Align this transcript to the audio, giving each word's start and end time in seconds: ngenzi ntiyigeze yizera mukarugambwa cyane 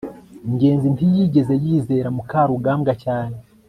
ngenzi 0.53 0.87
ntiyigeze 0.93 1.53
yizera 1.63 2.07
mukarugambwa 2.15 2.93
cyane 3.03 3.37